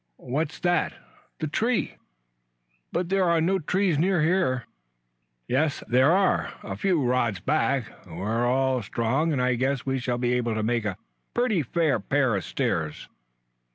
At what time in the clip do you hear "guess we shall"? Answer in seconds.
9.53-10.17